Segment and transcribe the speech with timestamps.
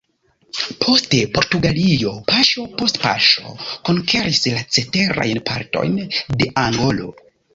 [0.83, 3.53] Poste Portugalio paŝo post paŝo
[3.89, 5.97] konkeris la ceterajn partojn
[6.41, 7.13] de Angolo.